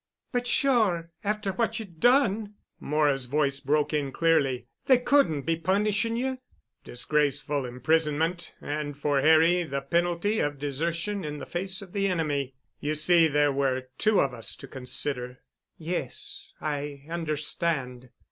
"But 0.31 0.47
sure, 0.47 1.11
after 1.23 1.51
what 1.51 1.77
you'd 1.79 1.99
done," 1.99 2.55
Moira's 2.79 3.27
voice 3.27 3.59
broke 3.59 3.93
in 3.93 4.11
clearly, 4.11 4.65
"they 4.87 4.97
couldn't 4.97 5.43
be 5.43 5.55
punishing 5.57 6.17
you——" 6.17 6.39
"Disgraceful 6.83 7.67
imprisonment—and 7.67 8.97
for 8.97 9.21
Harry—the 9.21 9.81
penalty 9.81 10.39
of 10.39 10.57
desertion 10.57 11.23
in 11.23 11.37
the 11.37 11.45
face 11.45 11.83
of 11.83 11.93
the 11.93 12.07
enemy. 12.07 12.55
You 12.79 12.95
see 12.95 13.27
there 13.27 13.51
were 13.51 13.89
two 13.99 14.19
of 14.21 14.33
us 14.33 14.55
to 14.55 14.67
consider." 14.67 15.41
"Yes, 15.77 16.51
I 16.59 17.03
understand." 17.07 18.09